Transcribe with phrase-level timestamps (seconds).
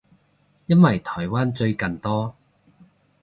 [0.65, 2.33] 因為台灣最近多